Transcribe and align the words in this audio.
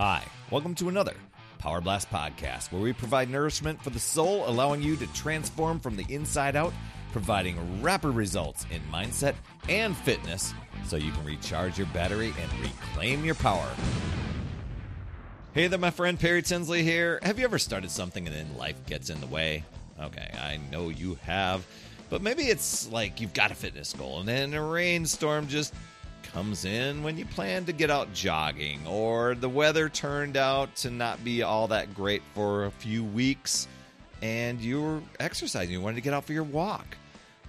Hi, 0.00 0.22
welcome 0.52 0.76
to 0.76 0.88
another 0.88 1.14
Power 1.58 1.80
Blast 1.80 2.08
podcast 2.08 2.70
where 2.70 2.80
we 2.80 2.92
provide 2.92 3.28
nourishment 3.28 3.82
for 3.82 3.90
the 3.90 3.98
soul, 3.98 4.48
allowing 4.48 4.80
you 4.80 4.94
to 4.94 5.08
transform 5.08 5.80
from 5.80 5.96
the 5.96 6.06
inside 6.08 6.54
out, 6.54 6.72
providing 7.10 7.82
rapid 7.82 8.10
results 8.10 8.64
in 8.70 8.80
mindset 8.92 9.34
and 9.68 9.96
fitness 9.96 10.54
so 10.86 10.94
you 10.94 11.10
can 11.10 11.24
recharge 11.24 11.78
your 11.78 11.88
battery 11.88 12.32
and 12.40 12.60
reclaim 12.60 13.24
your 13.24 13.34
power. 13.34 13.68
Hey 15.52 15.66
there, 15.66 15.80
my 15.80 15.90
friend 15.90 16.16
Perry 16.20 16.42
Tinsley 16.42 16.84
here. 16.84 17.18
Have 17.22 17.40
you 17.40 17.44
ever 17.44 17.58
started 17.58 17.90
something 17.90 18.24
and 18.24 18.36
then 18.36 18.56
life 18.56 18.86
gets 18.86 19.10
in 19.10 19.20
the 19.20 19.26
way? 19.26 19.64
Okay, 20.00 20.30
I 20.40 20.60
know 20.70 20.90
you 20.90 21.18
have. 21.24 21.66
But 22.08 22.22
maybe 22.22 22.44
it's 22.44 22.88
like 22.92 23.20
you've 23.20 23.34
got 23.34 23.50
a 23.50 23.56
fitness 23.56 23.94
goal 23.94 24.20
and 24.20 24.28
then 24.28 24.54
a 24.54 24.62
rainstorm 24.62 25.48
just 25.48 25.74
comes 26.38 26.64
in 26.64 27.02
when 27.02 27.18
you 27.18 27.24
plan 27.24 27.64
to 27.64 27.72
get 27.72 27.90
out 27.90 28.12
jogging, 28.14 28.78
or 28.86 29.34
the 29.34 29.48
weather 29.48 29.88
turned 29.88 30.36
out 30.36 30.72
to 30.76 30.88
not 30.88 31.22
be 31.24 31.42
all 31.42 31.66
that 31.66 31.92
great 31.96 32.22
for 32.32 32.66
a 32.66 32.70
few 32.70 33.02
weeks 33.02 33.66
and 34.22 34.60
you 34.60 34.80
were 34.80 35.02
exercising, 35.18 35.72
you 35.72 35.80
wanted 35.80 35.96
to 35.96 36.00
get 36.00 36.14
out 36.14 36.24
for 36.24 36.32
your 36.32 36.44
walk, 36.44 36.96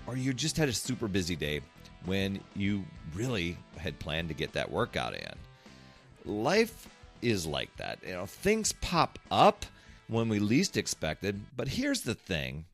or 0.07 0.17
you 0.17 0.33
just 0.33 0.57
had 0.57 0.67
a 0.67 0.73
super 0.73 1.07
busy 1.07 1.35
day 1.35 1.61
when 2.05 2.39
you 2.55 2.83
really 3.13 3.55
had 3.77 3.99
planned 3.99 4.27
to 4.27 4.33
get 4.33 4.53
that 4.53 4.71
workout 4.71 5.13
in. 5.13 5.35
Life 6.25 6.89
is 7.21 7.45
like 7.45 7.69
that. 7.77 7.99
You 8.03 8.13
know, 8.13 8.25
things 8.25 8.71
pop 8.81 9.19
up 9.29 9.67
when 10.07 10.29
we 10.29 10.39
least 10.39 10.77
expected, 10.77 11.39
but 11.55 11.67
here's 11.67 12.01
the 12.01 12.15
thing 12.15 12.65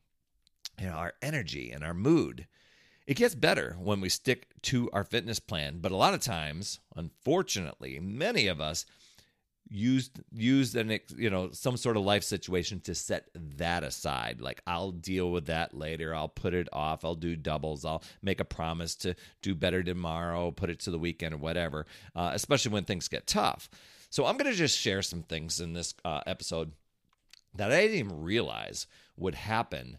you 0.79 0.87
know, 0.87 0.93
our 0.93 1.13
energy 1.21 1.71
and 1.71 1.83
our 1.83 1.93
mood. 1.93 2.47
It 3.07 3.17
gets 3.17 3.35
better 3.35 3.75
when 3.79 4.01
we 4.01 4.09
stick 4.09 4.47
to 4.63 4.89
our 4.91 5.03
fitness 5.03 5.39
plan, 5.39 5.77
but 5.79 5.91
a 5.91 5.95
lot 5.95 6.15
of 6.15 6.21
times, 6.21 6.79
unfortunately, 6.95 7.99
many 7.99 8.47
of 8.47 8.59
us 8.59 8.85
used 9.67 10.19
used 10.31 10.75
an 10.75 10.99
you 11.17 11.29
know 11.29 11.49
some 11.51 11.75
sort 11.75 11.97
of 11.97 12.03
life 12.03 12.23
situation 12.23 12.79
to 12.81 12.95
set 12.95 13.29
that 13.57 13.83
aside. 13.83 14.41
Like 14.41 14.61
i'll 14.67 14.91
deal 14.91 15.31
with 15.31 15.47
that 15.47 15.73
later. 15.73 16.13
I'll 16.13 16.27
put 16.27 16.53
it 16.53 16.69
off. 16.71 17.03
I'll 17.03 17.15
do 17.15 17.35
doubles. 17.35 17.85
I'll 17.85 18.03
make 18.21 18.39
a 18.39 18.45
promise 18.45 18.95
to 18.97 19.15
do 19.41 19.55
better 19.55 19.83
tomorrow 19.83 20.51
put 20.51 20.69
it 20.69 20.79
to 20.81 20.91
the 20.91 20.99
weekend 20.99 21.33
or 21.33 21.37
whatever 21.37 21.85
uh, 22.15 22.31
especially 22.33 22.71
when 22.71 22.83
things 22.83 23.07
get 23.07 23.27
tough. 23.27 23.69
So 24.09 24.25
i'm 24.25 24.37
going 24.37 24.51
to 24.51 24.57
just 24.57 24.79
share 24.79 25.01
some 25.01 25.23
things 25.23 25.59
in 25.59 25.73
this 25.73 25.93
uh, 26.05 26.21
episode 26.25 26.71
that 27.55 27.71
i 27.71 27.81
didn't 27.81 27.97
even 27.97 28.21
realize 28.21 28.87
would 29.17 29.35
happen 29.35 29.97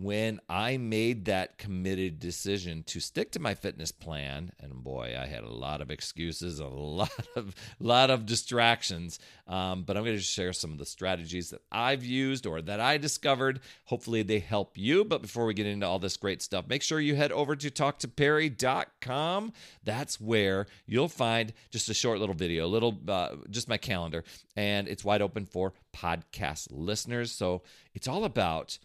when 0.00 0.40
I 0.48 0.76
made 0.76 1.24
that 1.24 1.58
committed 1.58 2.20
decision 2.20 2.84
to 2.84 3.00
stick 3.00 3.32
to 3.32 3.40
my 3.40 3.54
fitness 3.54 3.90
plan, 3.90 4.52
and 4.60 4.84
boy, 4.84 5.16
I 5.20 5.26
had 5.26 5.42
a 5.42 5.52
lot 5.52 5.80
of 5.80 5.90
excuses, 5.90 6.60
a 6.60 6.66
lot 6.68 7.26
of 7.34 7.54
lot 7.80 8.10
of 8.10 8.24
distractions. 8.24 9.18
Um, 9.48 9.82
but 9.82 9.96
I'm 9.96 10.04
going 10.04 10.16
to 10.16 10.22
share 10.22 10.52
some 10.52 10.70
of 10.70 10.78
the 10.78 10.86
strategies 10.86 11.50
that 11.50 11.62
I've 11.72 12.04
used 12.04 12.46
or 12.46 12.62
that 12.62 12.78
I 12.78 12.96
discovered. 12.98 13.60
Hopefully, 13.86 14.22
they 14.22 14.38
help 14.38 14.78
you. 14.78 15.04
But 15.04 15.20
before 15.20 15.46
we 15.46 15.54
get 15.54 15.66
into 15.66 15.86
all 15.86 15.98
this 15.98 16.16
great 16.16 16.42
stuff, 16.42 16.68
make 16.68 16.82
sure 16.82 17.00
you 17.00 17.16
head 17.16 17.32
over 17.32 17.56
to 17.56 17.70
talktoperry.com. 17.70 19.52
That's 19.82 20.20
where 20.20 20.66
you'll 20.86 21.08
find 21.08 21.52
just 21.70 21.88
a 21.88 21.94
short 21.94 22.20
little 22.20 22.36
video, 22.36 22.66
a 22.66 22.68
little 22.68 22.96
uh, 23.08 23.30
just 23.50 23.68
my 23.68 23.78
calendar, 23.78 24.22
and 24.54 24.86
it's 24.86 25.04
wide 25.04 25.22
open 25.22 25.46
for 25.46 25.72
podcast 25.92 26.68
listeners. 26.70 27.32
So 27.32 27.62
it's 27.94 28.06
all 28.06 28.24
about 28.24 28.78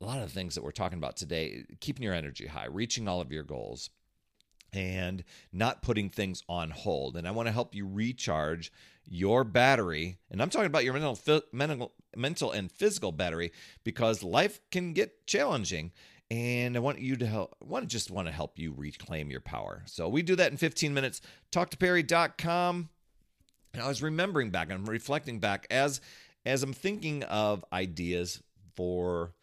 a 0.00 0.04
lot 0.04 0.18
of 0.18 0.24
the 0.24 0.34
things 0.34 0.54
that 0.54 0.64
we're 0.64 0.70
talking 0.70 0.98
about 0.98 1.16
today, 1.16 1.64
keeping 1.80 2.02
your 2.02 2.14
energy 2.14 2.46
high, 2.46 2.66
reaching 2.66 3.08
all 3.08 3.20
of 3.20 3.32
your 3.32 3.42
goals, 3.42 3.90
and 4.72 5.24
not 5.52 5.82
putting 5.82 6.08
things 6.08 6.42
on 6.48 6.70
hold. 6.70 7.16
And 7.16 7.26
I 7.26 7.32
want 7.32 7.46
to 7.48 7.52
help 7.52 7.74
you 7.74 7.86
recharge 7.86 8.72
your 9.04 9.44
battery. 9.44 10.18
And 10.30 10.40
I'm 10.40 10.50
talking 10.50 10.66
about 10.66 10.84
your 10.84 10.94
mental, 10.94 11.42
mental, 11.52 11.92
mental 12.16 12.52
and 12.52 12.70
physical 12.70 13.12
battery 13.12 13.52
because 13.84 14.22
life 14.22 14.60
can 14.70 14.92
get 14.92 15.26
challenging. 15.26 15.92
And 16.30 16.76
I 16.76 16.80
want 16.80 17.00
you 17.00 17.16
to 17.16 17.26
help, 17.26 17.56
I 17.60 17.66
want 17.66 17.82
to 17.84 17.88
just 17.88 18.10
want 18.10 18.28
to 18.28 18.32
help 18.32 18.58
you 18.58 18.72
reclaim 18.76 19.30
your 19.30 19.40
power. 19.40 19.82
So 19.86 20.08
we 20.08 20.22
do 20.22 20.36
that 20.36 20.52
in 20.52 20.56
15 20.56 20.94
minutes. 20.94 21.20
Talktoperry.com. 21.50 22.88
And 23.74 23.82
I 23.82 23.88
was 23.88 24.02
remembering 24.02 24.50
back, 24.50 24.70
I'm 24.70 24.84
reflecting 24.84 25.40
back 25.40 25.66
as 25.70 26.00
as 26.46 26.62
I'm 26.62 26.72
thinking 26.72 27.22
of 27.24 27.64
ideas 27.72 28.42
for 28.74 29.34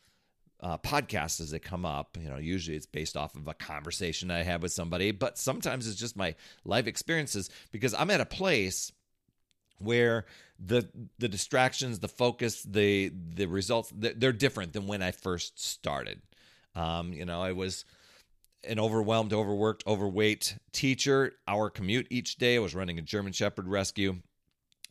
uh, 0.60 0.78
podcasts 0.78 1.40
as 1.40 1.52
they 1.52 1.60
come 1.60 1.86
up. 1.86 2.18
You 2.20 2.30
know, 2.30 2.38
usually 2.38 2.78
it's 2.78 2.86
based 2.86 3.16
off 3.16 3.36
of 3.36 3.48
a 3.48 3.54
conversation 3.54 4.32
I 4.32 4.44
have 4.44 4.62
with 4.62 4.72
somebody, 4.72 5.12
but 5.12 5.38
sometimes 5.38 5.88
it's 5.88 6.00
just 6.00 6.16
my 6.16 6.36
life 6.66 6.88
experiences 6.88 7.50
because 7.72 7.94
I'm 7.94 8.10
at 8.10 8.22
a 8.22 8.26
place 8.26 8.92
where 9.80 10.26
the 10.60 10.90
the 11.20 11.28
distractions, 11.28 12.00
the 12.00 12.08
focus, 12.08 12.64
the 12.64 13.12
the 13.36 13.46
results 13.46 13.94
they're 13.96 14.32
different 14.32 14.74
than 14.74 14.88
when 14.88 15.02
I 15.02 15.12
first 15.12 15.60
started. 15.60 16.22
Um, 16.76 17.14
you 17.14 17.26
know, 17.26 17.42
I 17.42 17.52
was 17.52 17.86
an 18.64 18.80
overwhelmed, 18.80 19.34
overworked, 19.34 19.86
overweight 19.86 20.58
teacher. 20.72 21.34
Our 21.48 21.70
commute 21.70 22.08
each 22.10 22.38
day 22.38 22.56
I 22.56 22.60
was 22.60 22.76
running 22.76 22.98
a 22.98 23.04
German 23.04 23.34
Shepherd 23.34 23.68
rescue. 23.68 24.18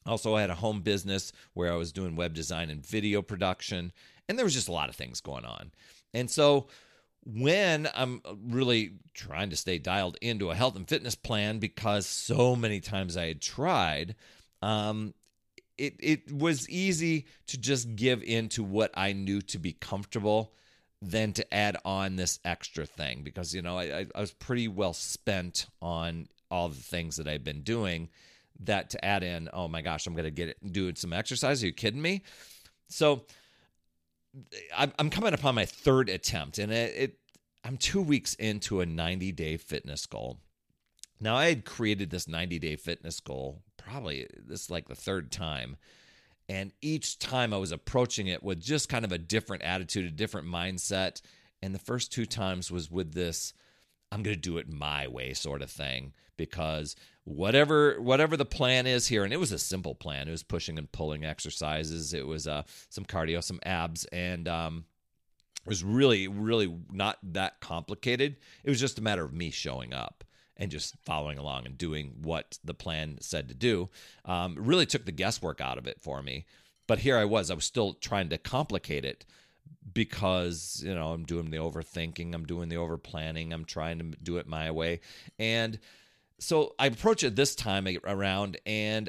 Also, 0.07 0.37
I 0.37 0.41
had 0.41 0.51
a 0.51 0.55
home 0.55 0.83
business 0.83 1.33
where 1.55 1.73
I 1.73 1.77
was 1.77 1.93
doing 1.93 2.15
web 2.15 2.33
design 2.33 2.71
and 2.71 2.85
video 2.87 3.23
production 3.23 3.93
and 4.29 4.39
there 4.39 4.45
was 4.45 4.55
just 4.55 4.69
a 4.69 4.73
lot 4.73 4.89
of 4.89 4.97
things 4.97 5.21
going 5.21 5.45
on. 5.45 5.71
And 6.15 6.31
so 6.31 6.67
when 7.27 7.89
I'm 7.95 8.23
really 8.49 8.93
trying 9.13 9.51
to 9.51 9.57
stay 9.57 9.79
dialed 9.79 10.17
into 10.21 10.51
a 10.51 10.55
health 10.55 10.77
and 10.77 10.89
fitness 10.89 11.17
plan 11.17 11.59
because 11.59 12.07
so 12.07 12.55
many 12.55 12.81
times 12.81 13.17
I 13.17 13.27
had 13.27 13.41
tried, 13.41 14.15
um, 14.63 15.13
it 15.77 15.97
it 15.99 16.33
was 16.33 16.69
easy 16.71 17.27
to 17.49 17.59
just 17.59 17.97
give 17.97 18.23
in 18.23 18.49
to 18.51 18.63
what 18.63 18.91
I 18.95 19.13
knew 19.13 19.43
to 19.43 19.59
be 19.59 19.73
comfortable 19.73 20.53
than 21.03 21.33
to 21.35 21.55
add 21.55 21.77
on 21.85 22.17
this 22.17 22.39
extra 22.45 22.87
thing 22.87 23.23
because 23.23 23.55
you 23.55 23.61
know 23.61 23.79
I, 23.79 24.07
I 24.15 24.21
was 24.21 24.33
pretty 24.33 24.69
well 24.69 24.95
spent 24.95 25.67
on 25.83 26.29
all 26.51 26.69
the 26.69 26.77
things 26.77 27.17
that 27.17 27.29
I've 27.29 27.45
been 27.45 27.63
doing. 27.63 28.09
That 28.61 28.89
to 28.91 29.05
add 29.05 29.23
in, 29.23 29.51
oh 29.53 29.69
my 29.69 29.83
gosh, 29.83 30.07
I'm 30.07 30.15
gonna 30.15 30.31
get 30.31 30.49
it 30.49 30.73
doing 30.73 30.95
some 30.95 31.13
exercise. 31.13 31.63
Are 31.63 31.67
you 31.67 31.73
kidding 31.73 32.01
me? 32.01 32.23
So 32.89 33.27
I'm 34.77 35.11
coming 35.11 35.35
upon 35.35 35.55
my 35.55 35.65
third 35.65 36.09
attempt, 36.09 36.59
and 36.59 36.73
it, 36.73 36.95
it 36.97 37.19
I'm 37.65 37.77
two 37.77 38.03
weeks 38.03 38.35
into 38.35 38.81
a 38.81 38.87
90 38.87 39.33
day 39.33 39.57
fitness 39.57 40.07
goal. 40.07 40.39
Now 41.21 41.37
I 41.37 41.47
had 41.47 41.65
created 41.65 42.11
this 42.11 42.29
90 42.29 42.59
day 42.59 42.77
fitness 42.77 43.21
goal 43.21 43.63
probably 43.87 44.27
this 44.47 44.65
is 44.65 44.71
like 44.71 44.89
the 44.89 44.95
third 44.95 45.31
time. 45.31 45.77
And 46.49 46.73
each 46.81 47.19
time 47.19 47.53
I 47.53 47.57
was 47.57 47.73
approaching 47.73 48.29
it 48.29 48.43
with 48.43 48.61
just 48.61 48.89
kind 48.89 49.05
of 49.05 49.13
a 49.13 49.19
different 49.19 49.63
attitude, 49.63 50.05
a 50.05 50.11
different 50.11 50.47
mindset. 50.47 51.21
And 51.63 51.75
the 51.75 51.81
first 51.81 52.13
two 52.13 52.27
times 52.27 52.71
was 52.71 52.91
with 52.91 53.15
this 53.15 53.53
I'm 54.13 54.23
going 54.23 54.37
to 54.37 54.41
do 54.41 54.59
it 54.59 54.73
my 54.73 55.09
way 55.09 55.35
sort 55.35 55.63
of 55.63 55.71
thing 55.71 56.13
because 56.37 56.97
whatever 57.25 58.01
whatever 58.01 58.37
the 58.37 58.45
plan 58.45 58.87
is 58.87 59.09
here 59.09 59.25
and 59.25 59.33
it 59.33 59.41
was 59.41 59.53
a 59.53 59.59
simple 59.59 59.95
plan. 59.95 60.29
It 60.29 60.33
was 60.33 60.43
pushing 60.43 60.79
and 60.79 60.91
pulling 60.91 61.25
exercises. 61.25 62.15
It 62.15 62.27
was 62.27 62.47
uh, 62.47 62.63
some 62.89 63.05
cardio 63.05 63.43
some 63.43 63.61
abs 63.65 64.05
and 64.07 64.47
um, 64.47 64.85
it 65.65 65.69
was 65.69 65.83
really 65.83 66.29
really 66.29 66.73
not 66.93 67.19
that 67.33 67.61
complicated. 67.61 68.37
It 68.65 68.71
was 68.71 68.81
just 68.81 68.99
a 68.99 69.03
matter 69.03 69.25
of 69.25 69.33
me 69.33 69.51
showing 69.51 69.93
up 69.93 70.25
and 70.57 70.71
just 70.71 70.95
following 71.05 71.39
along 71.39 71.67
and 71.67 71.77
doing 71.77 72.15
what 72.23 72.59
the 72.65 72.75
plan 72.75 73.19
said 73.21 73.49
to 73.49 73.55
do. 73.55 73.91
Um, 74.25 74.55
really 74.57 74.87
took 74.87 75.05
the 75.05 75.13
guesswork 75.13 75.61
out 75.61 75.79
of 75.79 75.87
it 75.87 76.01
for 76.01 76.23
me. 76.23 76.47
But 76.87 77.01
here 77.01 77.19
i 77.19 77.25
was 77.25 77.51
i 77.51 77.55
was 77.55 77.65
still 77.65 77.95
trying 77.95 78.29
to 78.29 78.39
complicate 78.39 79.05
it 79.05 79.27
because 79.93 80.83
you 80.85 80.95
know 80.95 81.13
I'm 81.13 81.25
doing 81.25 81.51
the 81.51 81.59
overthinking, 81.59 82.35
I'm 82.35 82.45
doing 82.45 82.69
the 82.69 82.77
over 82.77 82.99
planning, 82.99 83.53
I'm 83.53 83.65
trying 83.65 83.99
to 83.99 84.05
do 84.23 84.37
it 84.39 84.47
my 84.47 84.71
way, 84.71 85.01
and 85.39 85.79
so 86.39 86.75
I 86.79 86.87
approach 86.87 87.25
it 87.25 87.37
this 87.37 87.55
time 87.55 87.89
around, 88.05 88.59
and 88.67 89.09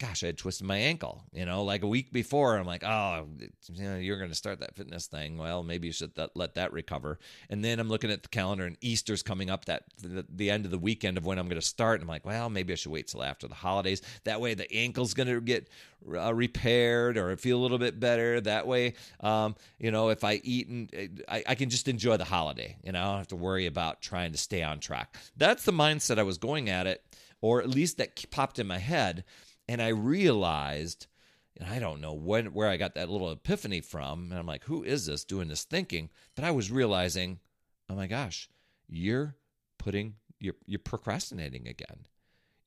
gosh, 0.00 0.22
I 0.22 0.26
had 0.26 0.38
twisted 0.38 0.66
my 0.66 0.78
ankle, 0.78 1.22
you 1.30 1.44
know, 1.44 1.62
like 1.62 1.82
a 1.82 1.86
week 1.86 2.10
before. 2.10 2.56
I'm 2.56 2.64
like, 2.64 2.82
oh, 2.82 3.26
you 3.74 3.84
know, 3.84 3.96
you're 3.96 4.16
going 4.16 4.30
to 4.30 4.34
start 4.36 4.60
that 4.60 4.74
fitness 4.74 5.06
thing. 5.06 5.36
Well, 5.36 5.62
maybe 5.62 5.86
you 5.88 5.92
should 5.92 6.12
let 6.34 6.54
that 6.54 6.72
recover. 6.72 7.18
And 7.50 7.62
then 7.62 7.78
I'm 7.78 7.88
looking 7.88 8.10
at 8.10 8.22
the 8.22 8.30
calendar 8.30 8.64
and 8.64 8.78
Easter's 8.80 9.22
coming 9.22 9.50
up 9.50 9.66
that 9.66 9.84
the, 10.02 10.24
the 10.34 10.50
end 10.50 10.64
of 10.64 10.70
the 10.70 10.78
weekend 10.78 11.18
of 11.18 11.26
when 11.26 11.38
I'm 11.38 11.48
going 11.48 11.60
to 11.60 11.66
start. 11.66 12.00
And 12.00 12.04
I'm 12.04 12.08
like, 12.08 12.24
well, 12.24 12.48
maybe 12.48 12.72
I 12.72 12.76
should 12.76 12.92
wait 12.92 13.08
till 13.08 13.22
after 13.22 13.46
the 13.46 13.54
holidays. 13.54 14.00
That 14.24 14.40
way 14.40 14.54
the 14.54 14.72
ankle's 14.72 15.12
going 15.12 15.28
to 15.28 15.38
get 15.38 15.68
uh, 16.10 16.34
repaired 16.34 17.18
or 17.18 17.36
feel 17.36 17.58
a 17.58 17.62
little 17.62 17.78
bit 17.78 18.00
better. 18.00 18.40
That 18.40 18.66
way, 18.66 18.94
um, 19.20 19.54
you 19.78 19.90
know, 19.90 20.08
if 20.08 20.24
I 20.24 20.40
eat 20.42 20.68
and 20.68 21.22
I, 21.28 21.44
I 21.46 21.54
can 21.54 21.68
just 21.68 21.88
enjoy 21.88 22.16
the 22.16 22.24
holiday, 22.24 22.78
you 22.82 22.92
know, 22.92 23.00
I 23.00 23.04
don't 23.04 23.18
have 23.18 23.28
to 23.28 23.36
worry 23.36 23.66
about 23.66 24.00
trying 24.00 24.32
to 24.32 24.38
stay 24.38 24.62
on 24.62 24.80
track. 24.80 25.14
That's 25.36 25.64
the 25.64 25.72
mindset 25.72 26.18
I 26.18 26.22
was 26.22 26.38
going 26.38 26.70
at 26.70 26.86
it, 26.86 27.04
or 27.42 27.60
at 27.60 27.68
least 27.68 27.98
that 27.98 28.30
popped 28.30 28.58
in 28.58 28.66
my 28.66 28.78
head 28.78 29.24
and 29.70 29.80
I 29.80 29.88
realized, 29.88 31.06
and 31.56 31.68
I 31.68 31.78
don't 31.78 32.00
know 32.00 32.12
when 32.12 32.46
where 32.46 32.68
I 32.68 32.76
got 32.76 32.96
that 32.96 33.08
little 33.08 33.30
epiphany 33.30 33.80
from, 33.80 34.30
and 34.30 34.38
I'm 34.38 34.46
like, 34.46 34.64
who 34.64 34.82
is 34.82 35.06
this 35.06 35.24
doing 35.24 35.46
this 35.46 35.62
thinking? 35.62 36.10
That 36.34 36.44
I 36.44 36.50
was 36.50 36.72
realizing, 36.72 37.38
oh 37.88 37.94
my 37.94 38.08
gosh, 38.08 38.48
you're 38.88 39.36
putting 39.78 40.14
you're 40.40 40.56
you're 40.66 40.80
procrastinating 40.80 41.68
again. 41.68 42.08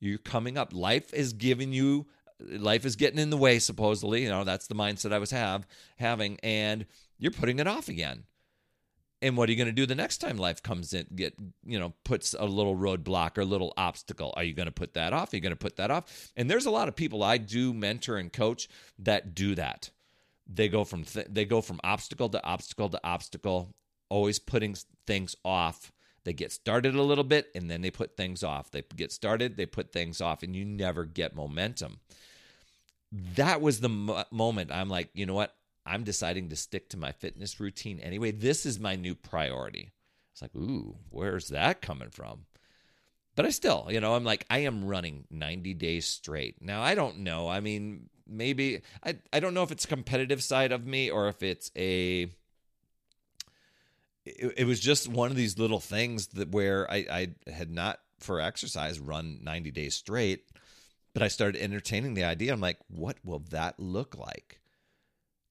You're 0.00 0.16
coming 0.16 0.56
up. 0.56 0.72
Life 0.72 1.12
is 1.12 1.34
giving 1.34 1.74
you 1.74 2.06
life 2.40 2.86
is 2.86 2.96
getting 2.96 3.18
in 3.18 3.30
the 3.30 3.36
way 3.36 3.60
supposedly 3.60 4.24
you 4.24 4.28
know 4.28 4.42
that's 4.42 4.66
the 4.66 4.74
mindset 4.74 5.12
i 5.12 5.18
was 5.18 5.30
have 5.30 5.64
having 5.98 6.36
and 6.42 6.84
you're 7.16 7.30
putting 7.30 7.60
it 7.60 7.68
off 7.68 7.88
again 7.88 8.24
and 9.24 9.38
what 9.38 9.48
are 9.48 9.52
you 9.52 9.56
going 9.56 9.68
to 9.68 9.72
do 9.72 9.86
the 9.86 9.94
next 9.94 10.18
time 10.18 10.36
life 10.36 10.62
comes 10.62 10.92
in 10.92 11.06
get 11.16 11.34
you 11.64 11.78
know 11.78 11.94
puts 12.04 12.34
a 12.38 12.44
little 12.44 12.76
roadblock 12.76 13.38
or 13.38 13.40
a 13.40 13.46
little 13.46 13.72
obstacle? 13.76 14.34
Are 14.36 14.44
you 14.44 14.52
going 14.52 14.66
to 14.66 14.72
put 14.72 14.94
that 14.94 15.14
off? 15.14 15.32
Are 15.32 15.36
you 15.36 15.42
going 15.42 15.52
to 15.52 15.56
put 15.56 15.76
that 15.76 15.90
off? 15.90 16.30
And 16.36 16.50
there's 16.50 16.66
a 16.66 16.70
lot 16.70 16.88
of 16.88 16.94
people 16.94 17.22
i 17.22 17.38
do 17.38 17.72
mentor 17.72 18.18
and 18.18 18.32
coach 18.32 18.68
that 18.98 19.34
do 19.34 19.54
that. 19.54 19.90
They 20.46 20.68
go 20.68 20.84
from 20.84 21.04
th- 21.04 21.28
they 21.30 21.46
go 21.46 21.62
from 21.62 21.80
obstacle 21.82 22.28
to 22.28 22.44
obstacle 22.44 22.90
to 22.90 23.00
obstacle 23.02 23.74
always 24.10 24.38
putting 24.38 24.76
things 25.06 25.34
off. 25.42 25.90
They 26.24 26.34
get 26.34 26.52
started 26.52 26.94
a 26.94 27.02
little 27.02 27.24
bit 27.24 27.48
and 27.54 27.70
then 27.70 27.80
they 27.80 27.90
put 27.90 28.18
things 28.18 28.42
off. 28.42 28.70
They 28.70 28.82
get 28.94 29.10
started 29.10 29.56
they 29.56 29.66
put 29.66 29.90
things 29.90 30.20
off 30.20 30.42
and 30.42 30.54
you 30.54 30.66
never 30.66 31.06
get 31.06 31.34
momentum. 31.34 32.00
That 33.36 33.62
was 33.62 33.80
the 33.80 33.88
mo- 33.88 34.24
moment 34.30 34.70
i'm 34.70 34.90
like 34.90 35.08
you 35.14 35.24
know 35.24 35.34
what 35.34 35.54
I'm 35.86 36.04
deciding 36.04 36.48
to 36.48 36.56
stick 36.56 36.88
to 36.90 36.96
my 36.96 37.12
fitness 37.12 37.60
routine 37.60 38.00
anyway. 38.00 38.30
This 38.30 38.64
is 38.64 38.80
my 38.80 38.96
new 38.96 39.14
priority. 39.14 39.92
It's 40.32 40.42
like, 40.42 40.54
ooh, 40.56 40.96
where's 41.10 41.48
that 41.48 41.82
coming 41.82 42.10
from? 42.10 42.46
But 43.36 43.46
I 43.46 43.50
still, 43.50 43.86
you 43.90 44.00
know, 44.00 44.14
I'm 44.14 44.24
like, 44.24 44.46
I 44.48 44.58
am 44.58 44.84
running 44.84 45.24
90 45.30 45.74
days 45.74 46.06
straight. 46.06 46.62
Now, 46.62 46.82
I 46.82 46.94
don't 46.94 47.18
know. 47.18 47.48
I 47.48 47.60
mean, 47.60 48.08
maybe, 48.26 48.82
I, 49.04 49.16
I 49.32 49.40
don't 49.40 49.54
know 49.54 49.62
if 49.62 49.72
it's 49.72 49.86
competitive 49.86 50.42
side 50.42 50.72
of 50.72 50.86
me 50.86 51.10
or 51.10 51.28
if 51.28 51.42
it's 51.42 51.70
a, 51.76 52.28
it, 54.24 54.54
it 54.58 54.66
was 54.66 54.80
just 54.80 55.08
one 55.08 55.30
of 55.30 55.36
these 55.36 55.58
little 55.58 55.80
things 55.80 56.28
that 56.28 56.50
where 56.50 56.90
I, 56.90 57.06
I 57.46 57.50
had 57.50 57.70
not 57.70 58.00
for 58.20 58.40
exercise 58.40 58.98
run 58.98 59.40
90 59.42 59.70
days 59.72 59.94
straight, 59.94 60.48
but 61.12 61.22
I 61.22 61.28
started 61.28 61.60
entertaining 61.60 62.14
the 62.14 62.24
idea. 62.24 62.52
I'm 62.52 62.60
like, 62.60 62.78
what 62.88 63.16
will 63.24 63.40
that 63.50 63.78
look 63.78 64.16
like? 64.16 64.60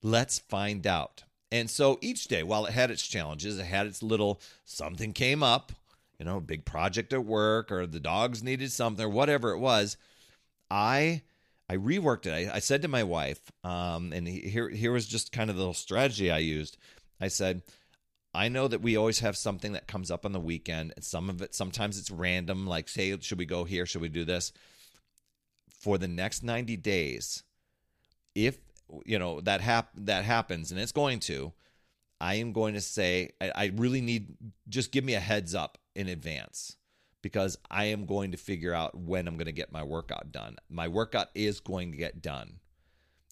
Let's 0.04 0.40
find 0.40 0.86
out. 0.86 1.24
And 1.50 1.70
so 1.70 1.98
each 2.02 2.28
day, 2.28 2.44
while 2.44 2.66
it 2.66 2.74
had 2.74 2.92
its 2.92 3.08
challenges, 3.08 3.58
it 3.58 3.66
had 3.66 3.88
its 3.88 4.04
little 4.04 4.42
something 4.66 5.14
came 5.14 5.42
up, 5.42 5.72
you 6.20 6.26
know, 6.26 6.40
big 6.40 6.66
project 6.66 7.14
at 7.14 7.26
work 7.26 7.72
or 7.72 7.88
the 7.88 8.00
dogs 8.00 8.44
needed 8.44 8.72
something 8.72 9.06
or 9.06 9.10
whatever 9.10 9.52
it 9.52 9.60
was. 9.60 9.96
I 10.70 11.22
I 11.70 11.78
reworked 11.78 12.26
it. 12.26 12.50
I, 12.50 12.56
I 12.56 12.60
said 12.60 12.82
to 12.82 12.88
my 12.88 13.04
wife, 13.04 13.52
um, 13.64 14.12
and 14.12 14.28
here 14.28 14.70
here 14.70 14.92
was 14.92 15.08
just 15.08 15.32
kind 15.32 15.50
of 15.50 15.56
the 15.56 15.62
little 15.62 15.74
strategy 15.74 16.30
I 16.30 16.40
used. 16.40 16.78
I 17.22 17.30
said, 17.30 17.62
I 18.34 18.50
know 18.50 18.68
that 18.68 18.82
we 18.82 18.98
always 18.98 19.20
have 19.20 19.38
something 19.38 19.74
that 19.74 19.88
comes 19.88 20.12
up 20.12 20.26
on 20.26 20.34
the 20.34 20.40
weekend, 20.40 20.94
and 20.96 21.06
some 21.06 21.30
of 21.30 21.42
it 21.42 21.56
sometimes 21.56 22.00
it's 22.00 22.12
random, 22.12 22.68
like 22.68 22.90
say, 22.90 23.18
should 23.20 23.38
we 23.38 23.46
go 23.46 23.64
here? 23.64 23.86
Should 23.86 24.02
we 24.02 24.10
do 24.10 24.26
this? 24.26 24.52
For 25.70 25.98
the 25.98 26.08
next 26.08 26.44
90 26.44 26.78
days, 26.78 27.44
if 28.34 28.58
you 29.06 29.20
know 29.20 29.42
that 29.42 29.62
hap- 29.62 29.94
that 29.96 30.24
happens 30.24 30.72
and 30.72 30.80
it's 30.80 30.92
going 30.92 31.20
to 31.20 31.52
i 32.20 32.36
am 32.36 32.52
going 32.52 32.74
to 32.74 32.82
say 32.82 33.32
I, 33.42 33.52
I 33.56 33.72
really 33.76 34.02
need 34.02 34.36
just 34.68 34.92
give 34.92 35.04
me 35.04 35.14
a 35.14 35.20
heads 35.20 35.56
up 35.56 35.78
in 35.96 36.08
advance 36.08 36.78
because 37.22 37.58
i 37.70 37.86
am 37.86 38.06
going 38.06 38.32
to 38.32 38.38
figure 38.38 38.74
out 38.74 38.98
when 38.98 39.28
i'm 39.28 39.36
going 39.36 39.46
to 39.46 39.52
get 39.52 39.72
my 39.72 39.84
workout 39.84 40.32
done 40.32 40.58
my 40.70 40.88
workout 40.88 41.30
is 41.36 41.60
going 41.60 41.92
to 41.92 41.98
get 41.98 42.22
done 42.22 42.60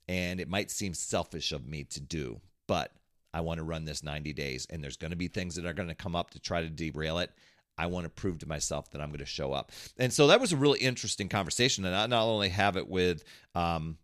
and 0.07 0.39
it 0.39 0.49
might 0.49 0.71
seem 0.71 0.93
selfish 0.93 1.51
of 1.51 1.67
me 1.67 1.83
to 1.83 1.99
do 1.99 2.41
but 2.67 2.91
i 3.33 3.41
want 3.41 3.57
to 3.57 3.63
run 3.63 3.85
this 3.85 4.03
90 4.03 4.33
days 4.33 4.67
and 4.69 4.83
there's 4.83 4.97
going 4.97 5.11
to 5.11 5.17
be 5.17 5.27
things 5.27 5.55
that 5.55 5.65
are 5.65 5.73
going 5.73 5.89
to 5.89 5.95
come 5.95 6.15
up 6.15 6.31
to 6.31 6.39
try 6.39 6.61
to 6.61 6.69
derail 6.69 7.19
it 7.19 7.31
I 7.77 7.87
want 7.87 8.03
to 8.03 8.09
prove 8.09 8.37
to 8.39 8.47
myself 8.47 8.91
that 8.91 9.01
I'm 9.01 9.09
going 9.09 9.19
to 9.19 9.25
show 9.25 9.53
up. 9.53 9.71
And 9.97 10.13
so 10.13 10.27
that 10.27 10.39
was 10.39 10.51
a 10.51 10.57
really 10.57 10.79
interesting 10.79 11.29
conversation. 11.29 11.83
And 11.83 11.95
I 11.95 12.05
not 12.05 12.25
only 12.25 12.49
have 12.49 12.77
it 12.77 12.87
with 12.87 13.23
um, 13.55 13.97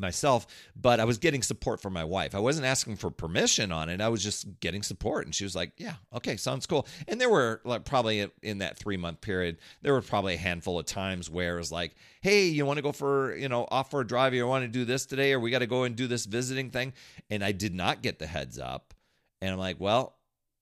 myself, 0.00 0.46
but 0.74 1.00
I 1.00 1.04
was 1.04 1.18
getting 1.18 1.42
support 1.42 1.80
from 1.80 1.92
my 1.92 2.04
wife. 2.04 2.34
I 2.34 2.40
wasn't 2.40 2.66
asking 2.66 2.96
for 2.96 3.10
permission 3.10 3.70
on 3.70 3.88
it. 3.88 4.00
I 4.00 4.08
was 4.08 4.22
just 4.22 4.60
getting 4.60 4.82
support. 4.82 5.26
And 5.26 5.34
she 5.34 5.44
was 5.44 5.54
like, 5.54 5.72
Yeah, 5.76 5.94
okay, 6.14 6.36
sounds 6.36 6.66
cool. 6.66 6.86
And 7.06 7.20
there 7.20 7.30
were 7.30 7.60
like 7.64 7.84
probably 7.84 8.28
in 8.42 8.58
that 8.58 8.76
three 8.76 8.96
month 8.96 9.20
period, 9.20 9.58
there 9.82 9.92
were 9.92 10.02
probably 10.02 10.34
a 10.34 10.38
handful 10.38 10.78
of 10.78 10.86
times 10.86 11.30
where 11.30 11.56
it 11.56 11.60
was 11.60 11.72
like, 11.72 11.94
Hey, 12.22 12.46
you 12.46 12.66
want 12.66 12.78
to 12.78 12.82
go 12.82 12.92
for, 12.92 13.36
you 13.36 13.48
know, 13.48 13.66
off 13.70 13.90
for 13.90 14.00
a 14.00 14.06
drive? 14.06 14.34
You 14.34 14.46
want 14.46 14.64
to 14.64 14.68
do 14.68 14.84
this 14.84 15.06
today? 15.06 15.32
Or 15.32 15.40
we 15.40 15.50
got 15.50 15.60
to 15.60 15.66
go 15.66 15.84
and 15.84 15.94
do 15.94 16.06
this 16.06 16.26
visiting 16.26 16.70
thing. 16.70 16.92
And 17.30 17.44
I 17.44 17.52
did 17.52 17.74
not 17.74 18.02
get 18.02 18.18
the 18.18 18.26
heads 18.26 18.58
up. 18.58 18.94
And 19.40 19.52
I'm 19.52 19.58
like, 19.58 19.78
Well, 19.78 20.16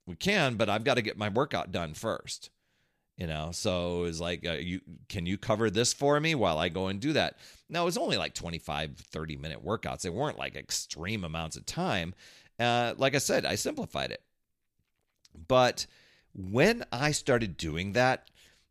we 0.07 0.17
can, 0.17 0.57
but 0.57 0.69
I've 0.69 0.85
got 0.85 0.95
to 0.95 1.03
get 1.03 1.17
my 1.17 1.29
workout 1.29 1.73
done 1.73 1.95
first 1.95 2.51
you 3.17 3.27
know 3.27 3.51
so 3.53 4.01
it 4.01 4.03
was 4.03 4.21
like 4.21 4.47
uh, 4.47 4.53
you 4.53 4.81
can 5.09 5.27
you 5.27 5.37
cover 5.37 5.71
this 5.71 5.93
for 5.93 6.19
me 6.19 6.35
while 6.35 6.59
i 6.59 6.69
go 6.69 6.87
and 6.89 6.99
do 7.01 7.13
that 7.13 7.37
now 7.73 7.83
it 7.83 7.87
was 7.87 7.99
only 7.99 8.17
like 8.17 8.35
25 8.35 8.97
30 8.97 9.37
minute 9.37 9.65
workouts. 9.65 10.03
They 10.03 10.11
weren't 10.11 10.39
like 10.39 10.55
extreme 10.55 11.25
amounts 11.25 11.57
of 11.57 11.67
time. 11.67 12.15
Uh, 12.61 12.95
like 12.99 13.15
i 13.15 13.19
said 13.19 13.45
i 13.47 13.55
simplified 13.55 14.11
it. 14.11 14.23
But 15.49 15.87
when 16.35 16.85
i 16.93 17.11
started 17.11 17.57
doing 17.57 17.93
that 17.93 18.31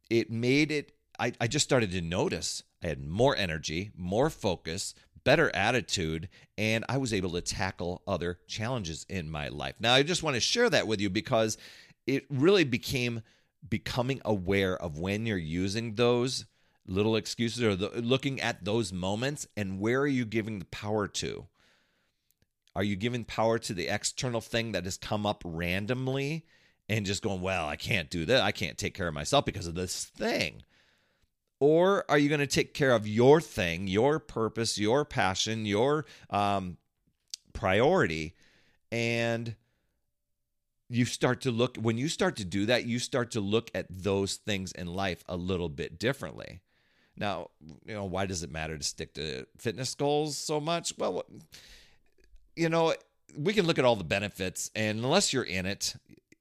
it 0.09 0.31
made 0.31 0.71
it 0.71 0.93
I, 1.19 1.33
I 1.39 1.47
just 1.47 1.63
started 1.63 1.91
to 1.91 2.01
notice 2.01 2.63
i 2.83 2.87
had 2.87 3.05
more 3.05 3.35
energy 3.35 3.91
more 3.95 4.29
focus 4.29 4.95
better 5.23 5.55
attitude 5.55 6.27
and 6.57 6.83
i 6.89 6.97
was 6.97 7.13
able 7.13 7.31
to 7.31 7.41
tackle 7.41 8.01
other 8.07 8.39
challenges 8.47 9.05
in 9.09 9.29
my 9.29 9.49
life. 9.49 9.75
Now 9.79 9.93
i 9.93 10.03
just 10.03 10.23
want 10.23 10.35
to 10.35 10.39
share 10.39 10.69
that 10.69 10.87
with 10.87 11.01
you 11.01 11.09
because 11.09 11.57
it 12.07 12.25
really 12.29 12.63
became 12.63 13.21
becoming 13.67 14.21
aware 14.25 14.75
of 14.75 14.97
when 14.97 15.25
you're 15.25 15.37
using 15.37 15.95
those 15.95 16.45
little 16.87 17.15
excuses 17.15 17.63
or 17.63 17.75
the, 17.75 17.89
looking 18.01 18.41
at 18.41 18.65
those 18.65 18.91
moments 18.91 19.47
and 19.55 19.79
where 19.79 20.01
are 20.01 20.07
you 20.07 20.25
giving 20.25 20.59
the 20.59 20.65
power 20.65 21.07
to? 21.07 21.47
Are 22.75 22.83
you 22.83 22.95
giving 22.95 23.25
power 23.25 23.59
to 23.59 23.73
the 23.73 23.87
external 23.87 24.41
thing 24.41 24.71
that 24.71 24.85
has 24.85 24.97
come 24.97 25.25
up 25.25 25.43
randomly 25.45 26.45
and 26.87 27.05
just 27.05 27.23
going, 27.23 27.41
well, 27.41 27.67
I 27.67 27.75
can't 27.75 28.09
do 28.09 28.25
that. 28.25 28.41
I 28.41 28.51
can't 28.51 28.77
take 28.77 28.93
care 28.93 29.07
of 29.07 29.13
myself 29.13 29.45
because 29.45 29.67
of 29.67 29.75
this 29.75 30.05
thing. 30.05 30.63
Or 31.59 32.09
are 32.09 32.17
you 32.17 32.27
going 32.27 32.39
to 32.39 32.47
take 32.47 32.73
care 32.73 32.91
of 32.91 33.07
your 33.07 33.39
thing, 33.39 33.87
your 33.87 34.19
purpose, 34.19 34.77
your 34.77 35.05
passion, 35.05 35.65
your 35.65 36.05
um, 36.29 36.77
priority, 37.53 38.35
and 38.91 39.55
you 40.91 41.05
start 41.05 41.41
to 41.41 41.51
look 41.51 41.77
when 41.77 41.97
you 41.97 42.09
start 42.09 42.35
to 42.35 42.43
do 42.43 42.65
that 42.65 42.85
you 42.85 42.99
start 42.99 43.31
to 43.31 43.39
look 43.39 43.71
at 43.73 43.85
those 43.89 44.35
things 44.35 44.73
in 44.73 44.87
life 44.87 45.23
a 45.29 45.37
little 45.37 45.69
bit 45.69 45.97
differently 45.97 46.59
now 47.17 47.49
you 47.85 47.93
know 47.93 48.05
why 48.05 48.25
does 48.25 48.43
it 48.43 48.51
matter 48.51 48.77
to 48.77 48.83
stick 48.83 49.13
to 49.13 49.45
fitness 49.57 49.95
goals 49.95 50.37
so 50.37 50.59
much 50.59 50.93
well 50.97 51.23
you 52.55 52.69
know 52.69 52.93
we 53.37 53.53
can 53.53 53.65
look 53.65 53.79
at 53.79 53.85
all 53.85 53.95
the 53.95 54.03
benefits 54.03 54.71
and 54.75 55.03
unless 55.03 55.33
you're 55.33 55.43
in 55.43 55.65
it 55.65 55.95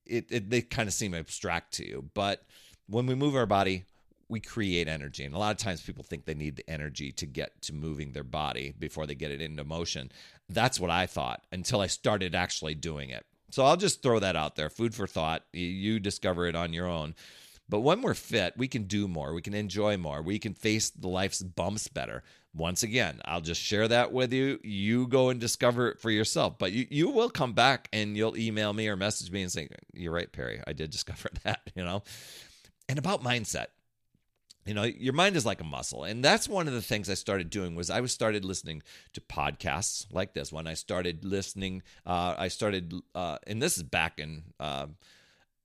it, 0.06 0.26
it 0.30 0.50
they 0.50 0.60
kind 0.60 0.88
of 0.88 0.92
seem 0.92 1.14
abstract 1.14 1.72
to 1.74 1.86
you 1.86 2.08
but 2.14 2.44
when 2.88 3.06
we 3.06 3.14
move 3.14 3.36
our 3.36 3.46
body 3.46 3.84
we 4.28 4.40
create 4.40 4.86
energy 4.86 5.24
and 5.24 5.34
a 5.34 5.38
lot 5.38 5.50
of 5.50 5.56
times 5.56 5.82
people 5.82 6.04
think 6.04 6.24
they 6.24 6.34
need 6.34 6.56
the 6.56 6.70
energy 6.70 7.10
to 7.10 7.26
get 7.26 7.60
to 7.62 7.72
moving 7.72 8.12
their 8.12 8.24
body 8.24 8.72
before 8.78 9.06
they 9.06 9.14
get 9.14 9.30
it 9.30 9.40
into 9.40 9.64
motion 9.64 10.10
that's 10.48 10.78
what 10.80 10.90
i 10.90 11.06
thought 11.06 11.44
until 11.52 11.80
i 11.80 11.86
started 11.86 12.34
actually 12.34 12.74
doing 12.74 13.10
it 13.10 13.24
so 13.50 13.64
I'll 13.64 13.76
just 13.76 14.02
throw 14.02 14.18
that 14.20 14.36
out 14.36 14.56
there. 14.56 14.70
Food 14.70 14.94
for 14.94 15.06
thought. 15.06 15.42
You 15.52 15.98
discover 15.98 16.46
it 16.46 16.54
on 16.54 16.72
your 16.72 16.86
own. 16.86 17.14
But 17.70 17.80
when 17.80 18.02
we're 18.02 18.14
fit, 18.14 18.54
we 18.56 18.68
can 18.68 18.84
do 18.84 19.06
more. 19.06 19.32
We 19.32 19.42
can 19.42 19.54
enjoy 19.54 19.96
more. 19.96 20.20
We 20.20 20.40
can 20.40 20.54
face 20.54 20.90
the 20.90 21.08
life's 21.08 21.42
bumps 21.42 21.86
better. 21.88 22.24
Once 22.52 22.82
again, 22.82 23.20
I'll 23.24 23.40
just 23.40 23.60
share 23.60 23.86
that 23.86 24.12
with 24.12 24.32
you. 24.32 24.58
You 24.64 25.06
go 25.06 25.28
and 25.28 25.40
discover 25.40 25.88
it 25.90 26.00
for 26.00 26.10
yourself. 26.10 26.58
But 26.58 26.72
you, 26.72 26.86
you 26.90 27.10
will 27.10 27.30
come 27.30 27.52
back 27.52 27.88
and 27.92 28.16
you'll 28.16 28.36
email 28.36 28.72
me 28.72 28.88
or 28.88 28.96
message 28.96 29.30
me 29.30 29.42
and 29.42 29.52
say, 29.52 29.68
You're 29.94 30.12
right, 30.12 30.30
Perry. 30.30 30.60
I 30.66 30.72
did 30.72 30.90
discover 30.90 31.30
that, 31.44 31.70
you 31.76 31.84
know? 31.84 32.02
And 32.88 32.98
about 32.98 33.22
mindset 33.22 33.66
you 34.66 34.74
know 34.74 34.82
your 34.82 35.14
mind 35.14 35.36
is 35.36 35.46
like 35.46 35.60
a 35.60 35.64
muscle 35.64 36.04
and 36.04 36.22
that's 36.22 36.48
one 36.48 36.68
of 36.68 36.74
the 36.74 36.82
things 36.82 37.08
i 37.08 37.14
started 37.14 37.48
doing 37.48 37.74
was 37.74 37.88
i 37.88 38.00
was 38.00 38.12
started 38.12 38.44
listening 38.44 38.82
to 39.12 39.20
podcasts 39.20 40.06
like 40.12 40.34
this 40.34 40.52
one 40.52 40.66
i 40.66 40.74
started 40.74 41.24
listening 41.24 41.82
uh, 42.06 42.34
i 42.36 42.48
started 42.48 42.92
uh, 43.14 43.38
and 43.46 43.62
this 43.62 43.78
is 43.78 43.82
back 43.82 44.20
in 44.20 44.42
uh, 44.60 44.86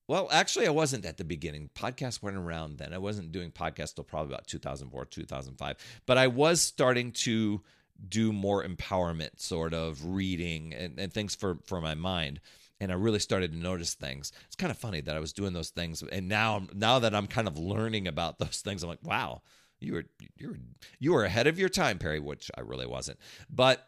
well 0.08 0.28
actually 0.32 0.68
i 0.68 0.72
wasn't 0.72 1.06
at 1.06 1.18
the 1.18 1.24
beginning 1.24 1.70
podcasts 1.76 2.22
weren't 2.22 2.38
around 2.38 2.78
then 2.78 2.94
i 2.94 2.98
wasn't 2.98 3.32
doing 3.32 3.52
podcasts 3.52 3.96
till 3.96 4.04
probably 4.04 4.34
about 4.34 4.48
2004 4.48 5.06
2005 5.06 5.78
but 6.06 6.18
i 6.18 6.28
was 6.28 6.62
starting 6.62 7.12
to 7.12 7.62
do 8.10 8.34
more 8.34 8.64
empowerment 8.64 9.40
sort 9.40 9.74
of 9.74 10.06
reading 10.06 10.74
and, 10.74 11.00
and 11.00 11.14
things 11.14 11.34
for 11.36 11.58
for 11.66 11.80
my 11.80 11.96
mind 11.96 12.40
and 12.80 12.92
I 12.92 12.96
really 12.96 13.20
started 13.20 13.54
to 13.54 13.58
notice 13.58 13.94
things. 13.94 14.32
It's 14.48 14.56
kind 14.56 14.72
of 14.72 14.78
funny 14.78 15.02
that 15.02 15.16
I 15.16 15.20
was 15.20 15.34
doing 15.34 15.54
those 15.54 15.70
things, 15.70 16.04
and 16.12 16.28
now 16.28 16.68
now 16.74 17.00
that 17.00 17.16
I'm 17.16 17.28
kind 17.28 17.48
of 17.48 17.58
learning 17.58 18.08
about 18.08 18.38
those 18.40 18.62
things, 18.62 18.84
I'm 18.84 18.90
like, 18.90 19.00
wow, 19.04 19.42
you 19.80 19.94
were 19.94 20.06
you 20.38 20.50
were 20.50 20.58
you 21.00 21.14
were 21.14 21.24
ahead 21.24 21.48
of 21.48 21.60
your 21.60 21.70
time, 21.70 21.98
Perry, 21.98 22.20
which 22.20 22.52
I 22.58 22.62
really 22.62 22.86
wasn't. 22.86 23.20
But 23.50 23.88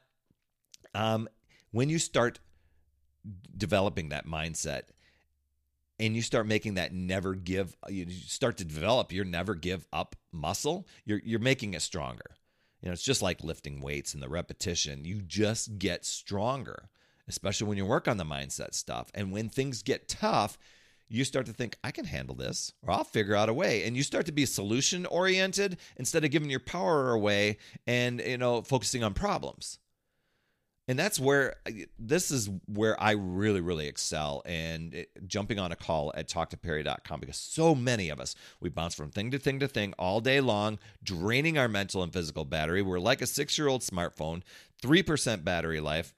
um, 0.94 1.28
when 1.72 1.90
you 1.90 2.00
start 2.00 2.40
developing 3.56 4.10
that 4.10 4.26
mindset 4.26 4.84
and 6.00 6.16
you 6.16 6.22
start 6.22 6.48
making 6.48 6.76
that 6.76 6.94
never 6.94 7.36
give 7.36 7.76
you 7.90 8.10
start 8.10 8.58
to 8.58 8.66
develop 8.66 9.12
your 9.12 9.26
never 9.26 9.56
give 9.56 9.86
up 9.92 10.16
muscle 10.32 10.88
you're 11.06 11.22
you're 11.24 11.40
making 11.40 11.74
it 11.74 11.82
stronger 11.82 12.38
You 12.82 12.90
know, 12.90 12.94
it's 12.94 13.04
just 13.04 13.22
like 13.22 13.44
lifting 13.44 13.82
weights 13.82 14.14
and 14.14 14.22
the 14.22 14.30
repetition. 14.30 15.04
You 15.04 15.22
just 15.22 15.80
get 15.80 16.06
stronger, 16.06 16.90
especially 17.28 17.68
when 17.68 17.78
you 17.78 17.86
work 17.86 18.08
on 18.08 18.18
the 18.18 18.24
mindset 18.24 18.74
stuff. 18.74 19.10
And 19.16 19.32
when 19.32 19.50
things 19.50 19.82
get 19.82 20.08
tough, 20.08 20.58
you 21.10 21.24
start 21.24 21.46
to 21.48 21.54
think, 21.54 21.78
I 21.84 21.92
can 21.92 22.06
handle 22.06 22.36
this, 22.36 22.74
or 22.82 22.92
I'll 22.94 23.04
figure 23.04 23.36
out 23.36 23.50
a 23.50 23.54
way. 23.54 23.86
And 23.86 23.96
you 23.96 24.04
start 24.04 24.26
to 24.28 24.32
be 24.32 24.46
solution 24.46 25.06
oriented 25.06 25.78
instead 25.96 26.24
of 26.24 26.32
giving 26.32 26.50
your 26.50 26.60
power 26.60 27.12
away 27.12 27.58
and, 27.88 28.20
you 28.20 28.38
know, 28.38 28.62
focusing 28.62 29.04
on 29.04 29.14
problems. 29.14 29.80
And 30.90 30.98
that's 30.98 31.20
where 31.20 31.56
this 32.00 32.32
is 32.32 32.50
where 32.66 33.02
I 33.02 33.12
really, 33.12 33.60
really 33.60 33.88
excel 33.88 34.42
and 34.46 34.94
it, 34.94 35.28
jumping 35.28 35.60
on 35.60 35.74
a 35.74 35.76
call 35.76 36.14
at 36.16 36.30
talktoperry.com 36.30 37.20
because 37.20 37.36
so 37.36 37.76
many 37.76 38.10
of 38.10 38.22
us, 38.22 38.36
we 38.62 38.70
bounce 38.70 38.96
from 38.96 39.12
thing 39.12 39.32
to 39.32 39.40
thing 39.40 39.60
to 39.60 39.68
thing 39.68 39.94
all 40.00 40.22
day 40.22 40.40
long, 40.40 40.80
draining 41.04 41.58
our 41.58 41.68
mental 41.68 42.04
and 42.04 42.14
physical 42.14 42.46
battery. 42.46 42.82
We're 42.82 43.00
like 43.00 43.22
a 43.22 43.28
six 43.28 43.58
year 43.58 43.68
old 43.68 43.82
smartphone, 43.82 44.44
3% 44.82 45.44
battery 45.44 45.82
life, 45.82 46.14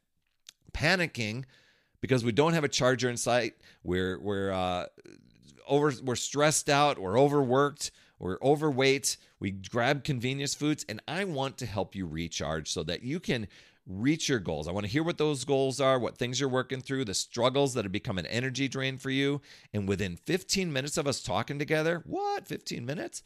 panicking 0.71 1.45
because 2.01 2.23
we 2.23 2.31
don't 2.31 2.53
have 2.53 2.63
a 2.63 2.69
charger 2.69 3.09
in 3.09 3.17
sight. 3.17 3.53
We're 3.83 4.19
we're 4.19 4.51
uh, 4.51 4.85
over 5.67 5.93
we're 6.03 6.15
stressed 6.15 6.69
out. 6.69 6.99
We're 6.99 7.19
overworked. 7.19 7.91
We're 8.19 8.37
overweight. 8.41 9.17
We 9.39 9.51
grab 9.51 10.03
convenience 10.03 10.53
foods, 10.53 10.85
and 10.89 11.01
I 11.07 11.23
want 11.23 11.57
to 11.59 11.65
help 11.65 11.95
you 11.95 12.05
recharge 12.05 12.71
so 12.71 12.83
that 12.83 13.01
you 13.01 13.19
can 13.19 13.47
reach 13.89 14.29
your 14.29 14.39
goals. 14.39 14.67
I 14.67 14.71
want 14.71 14.85
to 14.85 14.91
hear 14.91 15.03
what 15.03 15.17
those 15.17 15.43
goals 15.43 15.81
are, 15.81 15.97
what 15.97 16.17
things 16.17 16.39
you're 16.39 16.47
working 16.47 16.79
through, 16.79 17.05
the 17.05 17.13
struggles 17.13 17.73
that 17.73 17.83
have 17.83 17.91
become 17.91 18.19
an 18.19 18.27
energy 18.27 18.67
drain 18.67 18.97
for 18.97 19.09
you. 19.09 19.41
And 19.73 19.89
within 19.89 20.15
15 20.15 20.71
minutes 20.71 20.97
of 20.97 21.07
us 21.07 21.21
talking 21.21 21.57
together, 21.57 22.03
what, 22.05 22.47
15 22.47 22.85
minutes? 22.85 23.23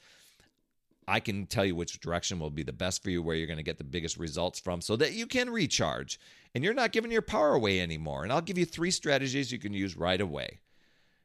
I 1.05 1.20
can 1.20 1.48
tell 1.48 1.65
you 1.65 1.75
which 1.75 2.00
direction 2.00 2.39
will 2.39 2.50
be 2.50 2.63
the 2.63 2.72
best 2.72 3.03
for 3.03 3.10
you, 3.10 3.22
where 3.22 3.36
you're 3.36 3.48
going 3.48 3.58
to 3.58 3.63
get 3.63 3.77
the 3.77 3.84
biggest 3.84 4.17
results 4.17 4.58
from, 4.58 4.79
so 4.79 4.96
that 4.96 5.12
you 5.12 5.27
can 5.27 5.50
recharge 5.50 6.17
and 6.55 6.63
you're 6.63 6.74
not 6.74 6.93
giving 6.93 7.12
your 7.12 7.22
power 7.22 7.53
away 7.53 7.82
anymore. 7.82 8.24
And 8.24 8.32
I'll 8.32 8.41
give 8.41 8.58
you 8.58 8.65
three 8.65 8.91
strategies 8.91 9.51
you 9.51 9.60
can 9.60 9.74
use 9.74 9.98
right 9.98 10.22
away. 10.22 10.62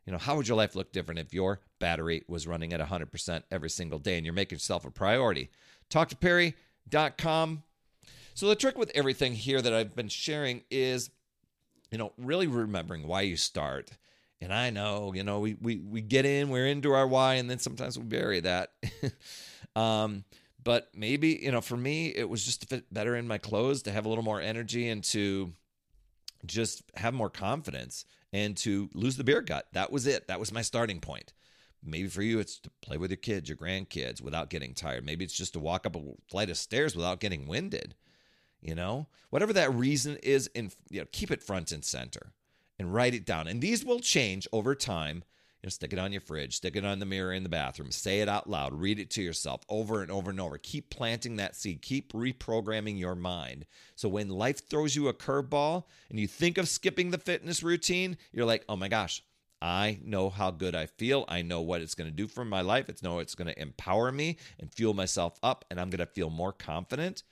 You 0.04 0.12
know, 0.12 0.18
how 0.18 0.36
would 0.36 0.48
your 0.48 0.56
life 0.56 0.74
look 0.74 0.90
different 0.90 1.20
if 1.20 1.34
your 1.34 1.60
battery 1.78 2.24
was 2.26 2.46
running 2.46 2.72
at 2.72 2.80
100% 2.80 3.42
every 3.50 3.70
single 3.70 3.98
day 3.98 4.16
and 4.16 4.24
you're 4.24 4.34
making 4.34 4.56
yourself 4.56 4.84
a 4.84 4.90
priority? 4.90 5.50
Talk 5.90 6.08
to 6.08 6.16
Perry.com. 6.16 7.62
So, 8.38 8.46
the 8.46 8.54
trick 8.54 8.78
with 8.78 8.92
everything 8.94 9.32
here 9.32 9.60
that 9.60 9.74
I've 9.74 9.96
been 9.96 10.06
sharing 10.06 10.62
is, 10.70 11.10
you 11.90 11.98
know, 11.98 12.12
really 12.16 12.46
remembering 12.46 13.04
why 13.04 13.22
you 13.22 13.36
start. 13.36 13.90
And 14.40 14.54
I 14.54 14.70
know, 14.70 15.12
you 15.12 15.24
know, 15.24 15.40
we, 15.40 15.56
we, 15.60 15.78
we 15.78 16.00
get 16.02 16.24
in, 16.24 16.48
we're 16.48 16.68
into 16.68 16.92
our 16.92 17.04
why, 17.04 17.34
and 17.34 17.50
then 17.50 17.58
sometimes 17.58 17.98
we 17.98 18.04
bury 18.04 18.38
that. 18.38 18.74
um, 19.74 20.22
but 20.62 20.86
maybe, 20.94 21.30
you 21.42 21.50
know, 21.50 21.60
for 21.60 21.76
me, 21.76 22.14
it 22.14 22.28
was 22.28 22.44
just 22.44 22.60
to 22.60 22.68
fit 22.68 22.94
better 22.94 23.16
in 23.16 23.26
my 23.26 23.38
clothes, 23.38 23.82
to 23.82 23.90
have 23.90 24.06
a 24.06 24.08
little 24.08 24.22
more 24.22 24.40
energy 24.40 24.88
and 24.88 25.02
to 25.02 25.52
just 26.46 26.84
have 26.94 27.14
more 27.14 27.30
confidence 27.30 28.04
and 28.32 28.56
to 28.58 28.88
lose 28.94 29.16
the 29.16 29.24
beer 29.24 29.40
gut. 29.40 29.66
That 29.72 29.90
was 29.90 30.06
it. 30.06 30.28
That 30.28 30.38
was 30.38 30.52
my 30.52 30.62
starting 30.62 31.00
point. 31.00 31.32
Maybe 31.82 32.06
for 32.06 32.22
you, 32.22 32.38
it's 32.38 32.60
to 32.60 32.70
play 32.82 32.98
with 32.98 33.10
your 33.10 33.16
kids, 33.16 33.48
your 33.48 33.58
grandkids 33.58 34.22
without 34.22 34.48
getting 34.48 34.74
tired. 34.74 35.04
Maybe 35.04 35.24
it's 35.24 35.36
just 35.36 35.54
to 35.54 35.58
walk 35.58 35.86
up 35.86 35.96
a 35.96 36.02
flight 36.30 36.50
of 36.50 36.56
stairs 36.56 36.94
without 36.94 37.18
getting 37.18 37.48
winded. 37.48 37.96
You 38.60 38.74
know, 38.74 39.06
whatever 39.30 39.52
that 39.52 39.72
reason 39.74 40.16
is, 40.22 40.48
in 40.48 40.72
you 40.90 41.00
know, 41.00 41.06
keep 41.12 41.30
it 41.30 41.42
front 41.42 41.70
and 41.72 41.84
center 41.84 42.32
and 42.78 42.92
write 42.92 43.14
it 43.14 43.24
down. 43.24 43.46
And 43.46 43.60
these 43.60 43.84
will 43.84 44.00
change 44.00 44.48
over 44.52 44.74
time 44.74 45.22
you 45.62 45.66
know, 45.66 45.70
stick 45.70 45.92
it 45.92 45.98
on 45.98 46.12
your 46.12 46.20
fridge, 46.20 46.56
stick 46.56 46.76
it 46.76 46.84
on 46.84 47.00
the 47.00 47.06
mirror 47.06 47.32
in 47.32 47.42
the 47.42 47.48
bathroom, 47.48 47.90
say 47.90 48.20
it 48.20 48.28
out 48.28 48.48
loud, 48.48 48.72
read 48.72 49.00
it 49.00 49.10
to 49.10 49.22
yourself 49.22 49.62
over 49.68 50.02
and 50.02 50.10
over 50.10 50.30
and 50.30 50.40
over. 50.40 50.56
Keep 50.56 50.88
planting 50.90 51.36
that 51.36 51.56
seed, 51.56 51.82
keep 51.82 52.12
reprogramming 52.12 52.98
your 52.98 53.16
mind. 53.16 53.66
So 53.96 54.08
when 54.08 54.28
life 54.28 54.68
throws 54.68 54.94
you 54.94 55.08
a 55.08 55.14
curveball 55.14 55.84
and 56.10 56.20
you 56.20 56.28
think 56.28 56.58
of 56.58 56.68
skipping 56.68 57.10
the 57.10 57.18
fitness 57.18 57.64
routine, 57.64 58.18
you're 58.32 58.46
like, 58.46 58.64
oh 58.68 58.76
my 58.76 58.86
gosh, 58.86 59.22
I 59.60 59.98
know 60.04 60.30
how 60.30 60.52
good 60.52 60.76
I 60.76 60.86
feel. 60.86 61.24
I 61.26 61.42
know 61.42 61.60
what 61.60 61.80
it's 61.80 61.96
going 61.96 62.08
to 62.08 62.16
do 62.16 62.28
for 62.28 62.44
my 62.44 62.60
life. 62.60 62.88
It's 62.88 63.02
know 63.02 63.18
it's 63.18 63.34
going 63.34 63.48
to 63.48 63.60
empower 63.60 64.12
me 64.12 64.36
and 64.60 64.72
fuel 64.72 64.94
myself 64.94 65.40
up, 65.42 65.64
and 65.68 65.80
I'm 65.80 65.90
going 65.90 65.98
to 65.98 66.06
feel 66.06 66.30
more 66.30 66.52
confident. 66.52 67.24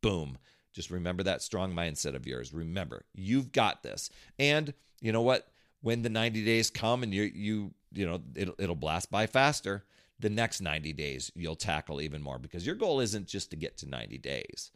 Boom. 0.00 0.38
Just 0.74 0.90
remember 0.90 1.22
that 1.22 1.40
strong 1.40 1.72
mindset 1.72 2.14
of 2.14 2.26
yours. 2.26 2.52
Remember, 2.52 3.06
you've 3.14 3.52
got 3.52 3.82
this. 3.82 4.10
And 4.38 4.74
you 5.00 5.12
know 5.12 5.22
what? 5.22 5.48
when 5.84 6.00
the 6.00 6.08
90 6.08 6.44
days 6.44 6.70
come 6.70 7.02
and 7.02 7.12
you 7.14 7.22
you 7.34 7.74
you 7.92 8.06
know 8.06 8.20
it'll, 8.34 8.54
it'll 8.58 8.74
blast 8.74 9.10
by 9.10 9.26
faster 9.26 9.84
the 10.18 10.30
next 10.30 10.60
90 10.60 10.92
days 10.94 11.30
you'll 11.36 11.54
tackle 11.54 12.00
even 12.00 12.22
more 12.22 12.38
because 12.38 12.66
your 12.66 12.74
goal 12.74 13.00
isn't 13.00 13.28
just 13.28 13.50
to 13.50 13.56
get 13.56 13.76
to 13.76 13.88
90 13.88 14.18
days 14.18 14.72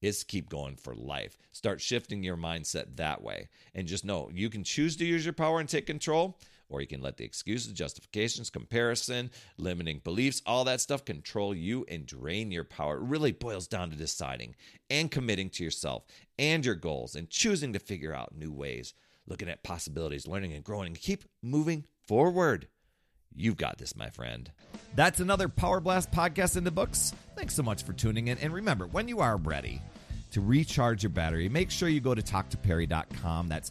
it's 0.00 0.22
keep 0.22 0.48
going 0.48 0.76
for 0.76 0.94
life 0.94 1.36
start 1.50 1.80
shifting 1.80 2.22
your 2.22 2.36
mindset 2.36 2.96
that 2.96 3.22
way 3.22 3.48
and 3.74 3.88
just 3.88 4.04
know 4.04 4.30
you 4.32 4.48
can 4.48 4.62
choose 4.62 4.96
to 4.96 5.04
use 5.04 5.24
your 5.24 5.34
power 5.34 5.58
and 5.58 5.68
take 5.68 5.86
control 5.86 6.38
or 6.72 6.80
you 6.80 6.86
can 6.86 7.02
let 7.02 7.16
the 7.16 7.24
excuses 7.24 7.72
justifications 7.72 8.50
comparison 8.50 9.30
limiting 9.58 10.00
beliefs 10.02 10.42
all 10.46 10.64
that 10.64 10.80
stuff 10.80 11.04
control 11.04 11.54
you 11.54 11.84
and 11.88 12.06
drain 12.06 12.50
your 12.50 12.64
power 12.64 12.96
it 12.96 13.02
really 13.02 13.32
boils 13.32 13.68
down 13.68 13.90
to 13.90 13.96
deciding 13.96 14.54
and 14.90 15.10
committing 15.10 15.48
to 15.50 15.62
yourself 15.62 16.04
and 16.38 16.64
your 16.64 16.74
goals 16.74 17.14
and 17.14 17.30
choosing 17.30 17.72
to 17.72 17.78
figure 17.78 18.14
out 18.14 18.34
new 18.34 18.52
ways 18.52 18.94
looking 19.26 19.48
at 19.48 19.62
possibilities, 19.62 20.26
learning 20.26 20.52
and 20.52 20.64
growing, 20.64 20.88
and 20.88 21.00
keep 21.00 21.24
moving 21.42 21.84
forward. 22.06 22.68
You've 23.34 23.56
got 23.56 23.78
this, 23.78 23.96
my 23.96 24.10
friend. 24.10 24.50
That's 24.94 25.20
another 25.20 25.48
Power 25.48 25.80
Blast 25.80 26.10
podcast 26.10 26.56
in 26.56 26.64
the 26.64 26.70
books. 26.70 27.14
Thanks 27.34 27.54
so 27.54 27.62
much 27.62 27.82
for 27.82 27.94
tuning 27.94 28.28
in. 28.28 28.38
And 28.38 28.52
remember, 28.52 28.86
when 28.86 29.08
you 29.08 29.20
are 29.20 29.38
ready 29.38 29.80
to 30.32 30.40
recharge 30.40 31.02
your 31.02 31.10
battery, 31.10 31.48
make 31.48 31.70
sure 31.70 31.88
you 31.88 32.00
go 32.00 32.14
to 32.14 32.22
talktoperry.com. 32.22 33.48
That's 33.48 33.70